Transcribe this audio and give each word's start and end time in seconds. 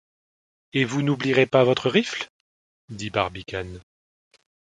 Et 0.73 0.83
vous 0.83 1.03
n’oublierez 1.03 1.45
pas 1.45 1.63
votre 1.63 1.87
rifle? 1.87 2.27
dit 2.89 3.11
Barbicane. 3.11 3.79